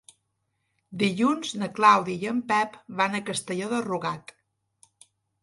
Dilluns 1.03 1.51
na 1.63 1.69
Clàudia 1.79 2.23
i 2.23 2.31
en 2.33 2.41
Pep 2.53 2.81
van 3.03 3.19
a 3.19 3.23
Castelló 3.29 3.71
de 3.75 3.85
Rugat. 3.91 4.35